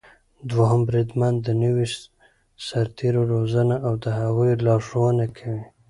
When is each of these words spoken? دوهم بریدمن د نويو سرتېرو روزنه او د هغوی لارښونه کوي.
دوهم 0.49 0.81
بریدمن 0.87 1.33
د 1.35 1.47
نويو 1.61 1.87
سرتېرو 2.67 3.21
روزنه 3.33 3.75
او 3.87 3.93
د 4.03 4.05
هغوی 4.19 4.51
لارښونه 4.65 5.25
کوي. 5.37 5.63